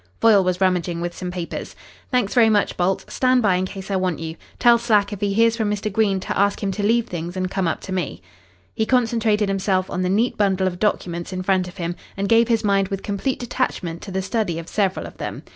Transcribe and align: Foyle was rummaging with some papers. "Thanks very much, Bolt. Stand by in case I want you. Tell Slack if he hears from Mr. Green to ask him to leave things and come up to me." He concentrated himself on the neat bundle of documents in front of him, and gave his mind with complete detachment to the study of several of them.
Foyle 0.19 0.43
was 0.43 0.59
rummaging 0.59 0.99
with 0.99 1.15
some 1.15 1.29
papers. 1.29 1.75
"Thanks 2.09 2.33
very 2.33 2.49
much, 2.49 2.75
Bolt. 2.75 3.05
Stand 3.07 3.43
by 3.43 3.53
in 3.53 3.67
case 3.67 3.91
I 3.91 3.97
want 3.97 4.17
you. 4.17 4.35
Tell 4.57 4.79
Slack 4.79 5.13
if 5.13 5.19
he 5.21 5.31
hears 5.31 5.55
from 5.55 5.69
Mr. 5.69 5.93
Green 5.93 6.19
to 6.21 6.35
ask 6.35 6.63
him 6.63 6.71
to 6.71 6.81
leave 6.81 7.05
things 7.05 7.37
and 7.37 7.51
come 7.51 7.67
up 7.67 7.81
to 7.81 7.91
me." 7.91 8.23
He 8.73 8.87
concentrated 8.87 9.47
himself 9.47 9.91
on 9.91 10.01
the 10.01 10.09
neat 10.09 10.37
bundle 10.37 10.65
of 10.65 10.79
documents 10.79 11.31
in 11.31 11.43
front 11.43 11.67
of 11.67 11.77
him, 11.77 11.95
and 12.17 12.27
gave 12.27 12.47
his 12.47 12.63
mind 12.63 12.87
with 12.87 13.03
complete 13.03 13.37
detachment 13.37 14.01
to 14.01 14.09
the 14.11 14.23
study 14.23 14.57
of 14.57 14.67
several 14.67 15.05
of 15.05 15.17
them. 15.19 15.43